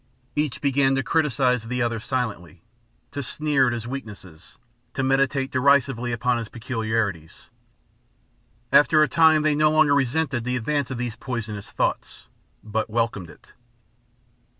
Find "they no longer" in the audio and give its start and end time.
9.43-9.93